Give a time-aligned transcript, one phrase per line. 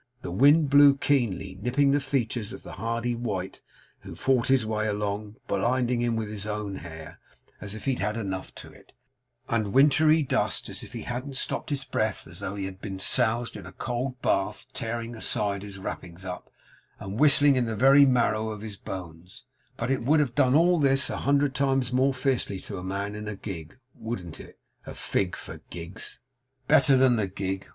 [0.23, 3.61] The wind blew keenly, nipping the features of the hardy wight
[3.99, 7.19] who fought his way along; blinding him with his own hair
[7.61, 8.93] if he had enough to it,
[9.47, 13.55] and wintry dust if he hadn't; stopping his breath as though he had been soused
[13.55, 16.49] in a cold bath; tearing aside his wrappings up,
[16.99, 19.45] and whistling in the very marrow of his bones;
[19.77, 23.13] but it would have done all this a hundred times more fiercely to a man
[23.13, 24.57] in a gig, wouldn't it?
[24.87, 26.19] A fig for gigs!
[26.67, 27.67] Better than the gig!